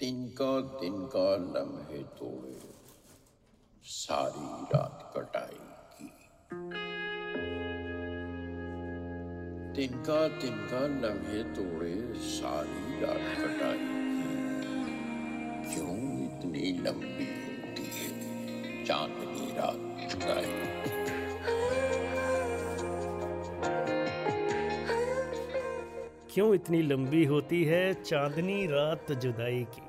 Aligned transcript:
तिनका 0.00 0.60
तिनका 0.80 1.36
लम्हे 1.36 1.98
तोड़े, 2.18 2.58
सारी 3.84 4.66
रात 4.74 5.12
कटाई 5.16 5.58
की। 5.94 6.06
तिनका 9.76 10.20
तिनका 10.28 10.82
लम्हे 11.02 11.42
तोड़े, 11.54 11.94
सारी 12.14 13.00
रात 13.00 13.26
कटाई 13.38 13.88
की। 14.14 14.36
क्यों 15.74 15.96
इतनी 16.24 16.72
लंबी 16.78 17.28
होती 17.40 17.90
है, 17.96 18.08
चांदनी 18.84 19.50
रात 19.50 20.10
जुदाई 20.10 20.54
क्यों 26.34 26.54
इतनी 26.54 26.82
लंबी 26.82 27.24
होती 27.24 27.64
है, 27.64 27.94
चांदनी 27.94 28.66
रात 28.66 29.12
जुदाई 29.12 29.64
की? 29.64 29.87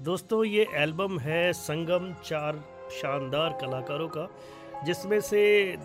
दोस्तों, 0.00 0.44
ये 0.44 0.66
एल्बम 0.74 1.18
है 1.18 1.52
संगम 1.52 2.12
चार 2.24 2.56
शानदार 2.92 3.58
कलाकारों 3.60 4.06
का, 4.08 4.26
जिसमें 4.84 5.20
से 5.20 5.42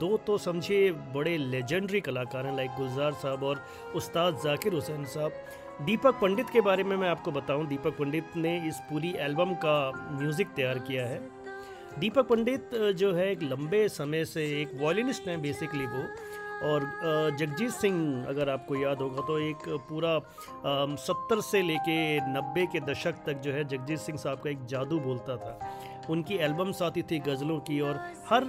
दो 0.00 0.16
तो 0.16 0.36
समझिए 0.38 0.90
बड़े 1.14 1.36
लेजेंडरी 1.38 2.00
कलाकार 2.00 2.46
हैं 2.46 2.54
लाइक 2.56 2.70
गुलजार 2.76 3.12
साहब 3.14 3.42
और 3.42 3.60
उस्ताद 3.94 4.40
जाकिर 4.44 4.74
हुसैन 4.74 5.04
साहब। 5.06 5.84
दीपक 5.86 6.20
पंडित 6.20 6.50
के 6.50 6.60
बारे 6.60 6.84
में 6.84 6.96
मैं 6.96 7.08
आपको 7.08 7.30
बताऊँ, 7.30 7.66
दीपक 7.66 7.98
पंडित 7.98 8.36
ने 8.36 8.56
इस 8.68 8.78
पूरी 8.90 9.12
एल्बम 9.18 9.54
का 9.56 9.76
म्यूज़िक 10.12 10.48
तैयार 10.56 10.78
किया 10.78 11.06
है। 11.06 11.20
दीपक 11.98 12.28
पंडित, 12.28 12.74
जो 12.74 13.12
है, 13.12 13.30
एक 13.32 13.42
लंबे 13.42 13.88
समय 13.90 14.24
से 14.24 14.44
एक 14.62 14.80
वॉयलिनिस्ट 14.80 15.28
हैं 15.28 15.40
बेसिकली 15.42 15.86
वो। 15.86 16.02
और 16.64 16.84
जगजीत 17.38 17.70
सिंह, 17.70 18.24
अगर 18.28 18.48
आपको 18.48 18.76
याद 18.76 18.98
होगा 18.98 19.22
तो 19.26 19.38
एक 19.40 19.68
पूरा 19.88 20.18
सत्तर 20.98 21.40
से 21.40 21.62
लेके 21.62 21.98
नब्बे 22.28 22.66
के 22.66 22.80
दशक 22.82 23.22
तक 23.26 23.40
जो 23.40 23.52
है, 23.52 23.64
जगजीत 23.66 23.98
सिंह 23.98 24.18
साहब 24.18 24.38
का 24.38 24.50
एक 24.50 24.64
जादू 24.66 24.98
बोलता 25.00 25.36
था। 25.36 25.58
उनकी 26.10 26.36
एल्बम्स 26.38 26.82
आती 26.82 27.02
थी 27.02 27.18
गज़लों 27.20 27.58
की 27.60 27.80
और 27.80 28.00
हर 28.28 28.44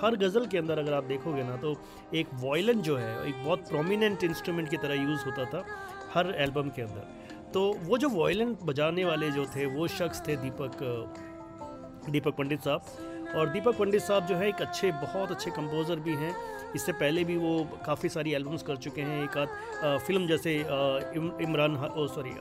हर 0.00 0.16
गज़ल 0.16 0.46
के 0.46 0.58
अंदर 0.58 0.78
अगर 0.78 0.94
आप 0.94 1.04
देखोगे 1.06 1.42
ना 1.44 1.56
तो 1.56 1.74
एक 2.14 2.28
वॉयलन 2.34 2.80
जो 2.82 2.96
है, 2.96 3.28
एक 3.28 3.44
बहुत 3.44 3.68
प्रोमिनेंट 3.68 4.24
इंस्ट्रूमेंट 4.24 4.68
की 4.70 4.76
तरह 4.76 5.02
यूज़ 5.02 5.24
होता 5.24 5.44
था 5.46 5.64
हर 6.14 6.34
एल्बम 6.38 6.68
के 6.70 6.82
अंदर। 6.82 7.50
तो 7.54 7.60
वो 7.82 7.98
जो 7.98 8.08
वॉयलन 8.10 8.56
बजाने 8.64 9.04
वाले 9.04 9.30
जो 9.30 9.44
थे, 9.46 9.66
वो 9.68 9.86
शख्स 9.88 10.26
थे 10.28 10.36
दीपक 10.36 10.78
दीपक 12.10 12.34
पंडित 12.34 12.60
साहब। 12.60 12.82
और 13.36 13.48
दीपक 13.48 13.78
पंडित 13.78 14.02
साहब 14.02 14.26
जो 14.26 14.34
है, 14.34 14.48
एक 14.48 14.60
अच्छे, 14.62 14.90
बहुत 14.92 15.30
अच्छे 15.30 15.50
कंपोज़र 15.50 16.00
भी 16.00 16.14
हैं। 16.14 16.34
इससे 16.74 16.92
पहले 16.94 17.24
भी 17.24 17.36
वो 17.36 17.52
काफ़ी 17.86 18.08
सारी 18.08 18.32
एल्बम्स 18.34 18.62
कर 18.62 18.76
चुके 18.76 19.02
हैं। 19.02 19.22
एक 19.24 19.36
आध 19.38 19.98
फ़िल्म 20.06 20.26
जैसे 20.26 20.54
इमरान 20.56 21.76
सॉरी 22.14 22.34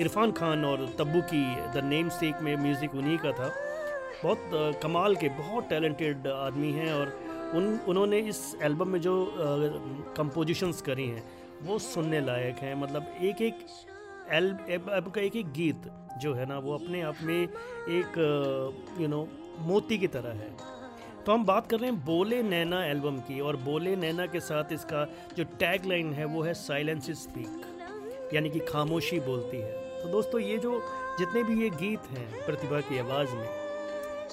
इरफान 0.00 0.32
खान 0.32 0.64
और 0.64 0.86
तब्बू 0.98 1.20
की 1.32 1.44
द 1.74 1.84
नेम 1.84 2.08
सेक 2.10 2.40
में 2.42 2.56
म्यूज़िक 2.56 2.94
उन्हीं 2.94 3.18
का 3.18 3.32
था। 3.32 3.52
बहुत 4.22 4.78
कमाल 4.82 5.16
के, 5.16 5.28
बहुत 5.30 5.68
टैलेंटेड 5.68 6.26
आदमी 6.26 6.70
हैं 6.72 6.92
और 6.92 7.12
उन, 7.54 7.78
उन्होंने 7.88 8.18
इस 8.28 8.40
एल्बम 8.62 8.88
में 8.88 9.00
जो 9.00 9.14
कंपोजिशंस 10.16 10.80
करी 10.82 11.06
हैं, 11.08 11.22
वो 11.62 11.78
सुनने 11.80 12.20
लायक 12.20 12.56
हैं। 12.58 12.74
मतलब 12.74 13.14
एक 13.22 13.42
एक 13.42 13.66
एल 14.32 14.56
एल्बम 14.70 15.10
का 15.10 15.20
एक 15.20 15.36
एक 15.36 15.52
गीत 15.52 15.90
जो 16.20 16.34
है 16.34 16.46
ना, 16.46 16.58
वो 16.58 16.74
अपने 16.74 17.00
आप 17.02 17.16
में 17.22 17.42
एक 17.42 18.18
यू 19.00 19.08
नो 19.08 19.26
मोती 19.60 19.98
की 19.98 20.06
तरह 20.08 20.32
है। 20.34 20.50
तो 21.24 21.32
हम 21.32 21.44
बात 21.44 21.66
कर 21.66 21.80
रहे 21.80 21.90
हैं 21.90 22.04
बोले 22.04 22.42
नैना 22.42 22.84
एल्बम 22.86 23.18
की 23.20 23.40
और 23.40 23.56
बोले 23.58 23.94
नैना 23.96 24.26
के 24.26 24.40
साथ 24.40 24.72
इसका 24.72 25.04
जो 25.36 25.44
टैग 25.58 25.84
लाइन 25.86 26.12
है, 26.12 26.24
वो 26.24 26.42
है 26.42 26.54
साइलेंस 26.56 27.10
स्पीक, 27.18 28.30
यानी 28.34 28.50
कि 28.50 28.60
खामोशी 28.62 29.20
बोलती 29.20 29.56
है। 29.56 29.72
तो 30.02 30.08
दोस्तों, 30.08 30.40
ये 30.40 30.56
जो 30.58 30.80
जितने 31.18 31.42
भी 31.42 31.62
ये 31.62 31.68
गीत 31.72 32.10
हैं 32.10 32.44
प्रतिभा 32.46 32.80
की 32.80 32.98
आवाज़ 32.98 33.34
में, 33.34 33.48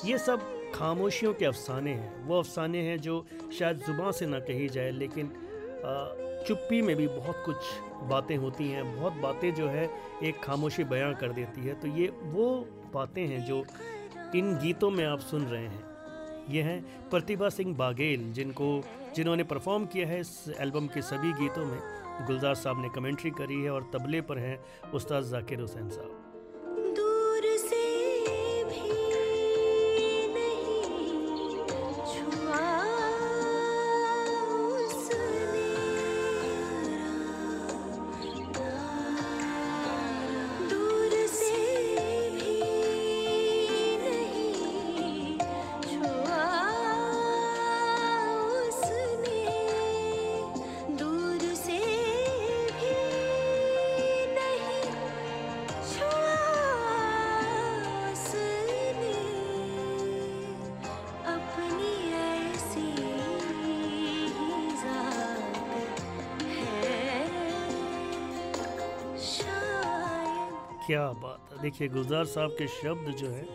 ये 0.06 0.18
सब 0.18 0.48
खामोशियों 0.76 1.34
के 1.34 1.46
अफसाने 1.46 1.92
हैं। 1.92 2.26
वो 2.28 2.40
अफसाने 2.40 2.82
हैं 2.82 2.98
जो 3.00 3.26
शायद 3.60 3.78
ज़ुबान 3.78 4.12
से 4.12 4.26
ना 4.26 4.40
कही 4.42 4.68
जाए, 4.70 4.92
लेकिन 4.94 5.32
चुप्पी 6.48 6.82
में 6.82 6.96
भी 6.96 7.08
बहुत 7.10 7.42
कुछ 7.46 7.56
बातें 8.10 8.36
होती 8.38 8.68
हैं। 8.70 8.84
बहुत 8.96 9.14
बातें 9.22 9.54
जो 9.56 9.68
है, 9.68 9.90
एक 10.24 10.44
खामोशी 10.44 10.84
बयां 10.86 11.14
कर 11.16 11.32
देती 11.34 11.62
है। 11.62 11.74
तो 11.74 11.88
ये 11.90 12.08
वो 12.26 12.50
बातें 12.94 13.26
हैं 13.28 13.46
जो 13.46 13.64
इन 14.36 14.58
गीतों 14.58 14.92
में 14.92 15.06
आप 15.06 15.20
सुन 15.20 15.42
रहे 15.42 15.68
हैं। 15.68 15.90
ये 16.50 16.62
हैं 16.62 17.10
प्रतिभा 17.10 17.50
सिंह 17.50 17.78
बागेल, 17.78 18.34
जिनको, 18.34 18.84
जिन्होंने 19.16 19.44
परफॉर्म 19.44 19.86
किया 19.86 20.08
है 20.08 20.20
इस 20.20 20.54
एल्बम 20.60 20.88
के 20.88 21.02
सभी 21.02 21.34
गीतों 21.34 21.66
में। 21.66 21.80
गुलजार 22.28 22.56
साहब 22.56 22.82
ने 22.82 22.90
कमेंट्री 22.90 23.32
करी 23.32 23.64
है 23.64 23.72
और 23.72 23.90
तबले 23.94 24.22
पर 24.22 24.38
हैं 24.38 24.66
उस्ताद 24.92 25.24
जाकिर 25.24 25.60
हुसैन 25.60 25.90
साहब। 25.90 26.29
क्या 70.90 71.02
बात 71.14 71.50
है। 71.52 71.62
देखिए, 71.62 71.88
गुलजार 71.88 72.26
साहब 72.26 72.52
के 72.52 72.68
शब्द 72.68 73.10
जो 73.18 73.28
है, 73.28 73.46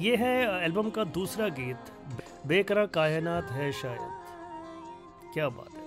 ये 0.00 0.14
है 0.16 0.64
एल्बम 0.64 0.88
का 0.90 1.02
दूसरा 1.14 1.46
गीत, 1.58 1.90
बेकरा 2.46 2.84
कायनात 2.96 3.50
है 3.50 3.70
शायद। 3.72 5.32
क्या 5.34 5.48
बात 5.50 5.76
है। 5.76 5.82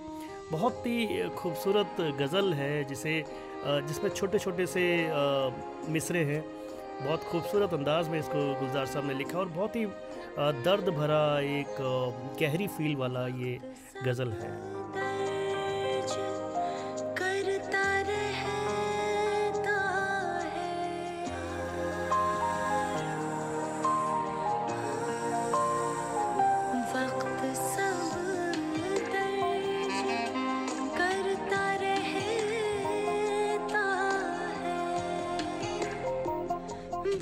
बहुत 0.52 0.88
ही 0.88 1.28
खूबसूरत 1.38 2.00
गज़ल 2.20 2.54
है 2.54 2.84
जिसे 2.84 3.24
जिसमें 3.66 4.10
छोटे 4.10 4.40
छोटे 4.40 4.66
से 4.68 4.86
मिसरे 5.92 6.24
हैं। 6.24 6.42
बहुत 7.04 7.24
खूबसूरत 7.24 7.74
अंदाज 7.74 8.10
में 8.10 8.20
इसको 8.20 8.48
गुलजार 8.60 8.86
साहब 8.86 9.08
ने 9.08 9.14
लिखा 9.14 9.40
और 9.40 9.50
बहुत 9.50 9.76
ही 9.76 9.86
दर्द 10.64 10.90
भरा 10.96 11.24
एक 11.42 11.76
गहरी 12.42 12.68
फील 12.78 12.96
वाला 12.96 13.28
ये 13.28 13.60
गज़ल 14.06 14.32
है। 14.34 14.52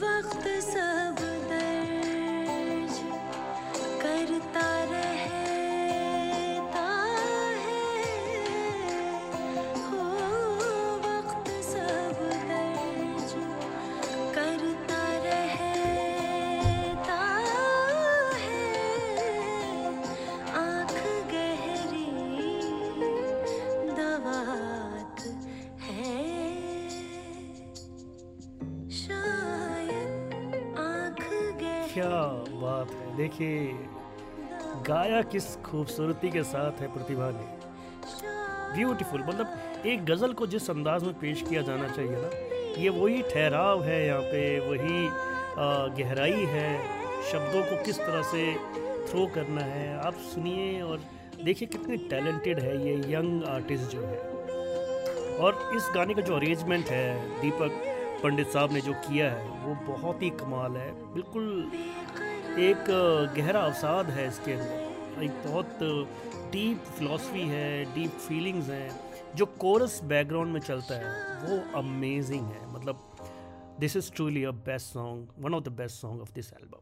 वक्त 0.01 0.47
सब 0.61 0.94
क्या 31.95 32.07
बात 32.53 32.89
है। 32.91 33.15
देखिए, 33.17 33.59
गाया 34.87 35.21
किस 35.23 35.45
खूबसूरती 35.65 36.29
के 36.31 36.41
साथ 36.43 36.81
है 36.81 36.87
प्रतिभा 36.93 37.29
ने। 37.31 37.45
ब्यूटीफुल 38.75 39.21
मतलब 39.21 39.85
एक 39.85 40.03
गज़ल 40.05 40.33
को 40.33 40.47
जिस 40.47 40.69
अंदाज 40.69 41.03
में 41.03 41.13
पेश 41.19 41.41
किया 41.49 41.61
जाना 41.61 41.87
चाहिए 41.87 42.11
ना, 42.11 42.29
ये 42.81 42.89
वही 42.91 43.21
ठहराव 43.23 43.83
है 43.83 44.05
यहाँ 44.07 44.21
पे, 44.23 44.59
वही 44.59 46.03
गहराई 46.03 46.45
है। 46.47 46.67
शब्दों 47.31 47.63
को 47.63 47.83
किस 47.85 47.99
तरह 47.99 48.21
से 48.23 48.53
थ्रो 49.07 49.25
करना 49.35 49.61
है, 49.63 49.97
आप 49.99 50.13
सुनिए 50.33 50.81
और 50.81 50.99
देखिए 51.43 51.67
कितने 51.67 51.97
टैलेंटेड 52.09 52.59
है 52.59 52.77
ये 52.85 52.95
यंग 53.13 53.43
आर्टिस्ट 53.49 53.91
जो 53.91 54.01
है। 54.01 54.19
और 55.39 55.71
इस 55.75 55.89
गाने 55.95 56.13
का 56.13 56.21
जो 56.21 56.35
अरेंजमेंट 56.35 56.89
है, 56.89 57.41
दीपक 57.41 57.83
पंडित 58.23 58.47
साहब 58.47 58.71
ने 58.73 58.81
जो 58.81 58.93
किया 59.01 59.31
है, 59.31 59.47
वो 59.61 59.75
बहुत 59.87 60.21
ही 60.21 60.29
कमाल 60.39 60.77
है। 60.77 60.91
बिल्कुल 61.13 61.71
एक 62.59 62.85
गहरा 63.37 63.61
अवसाद 63.61 64.09
है 64.09 64.27
इसके 64.27 64.53
अंदर। 64.53 65.23
एक 65.23 65.31
बहुत 65.45 65.77
डीप 66.51 66.83
फिलॉसफी 66.97 67.41
है 67.41 67.93
डीप 67.95 68.11
फीलिंग्स 68.27 68.69
हैं, 68.69 68.89
जो 69.35 69.45
कोरस 69.45 69.99
बैकग्राउंड 70.03 70.53
में 70.53 70.59
चलता 70.59 70.95
है, 70.95 71.11
वो 71.43 71.79
अमेजिंग 71.79 72.45
है। 72.45 72.73
मतलब 72.73 72.99
this 73.79 73.95
is 73.97 74.11
truly 74.11 74.43
a 74.43 74.51
best 74.67 74.93
song 74.93 75.27
one 75.39 75.53
of 75.53 75.63
the 75.63 75.69
best 75.77 76.01
song 76.01 76.21
of 76.21 76.33
this 76.33 76.53
album 76.53 76.81